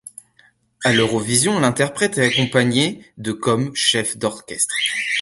À 0.83 0.93
l'Eurovision, 0.93 1.59
l'interprète 1.59 2.17
est 2.17 2.23
accompagné 2.25 3.05
de 3.19 3.33
comme 3.33 3.69
chef 3.75 4.17
d'orchestre. 4.17 4.73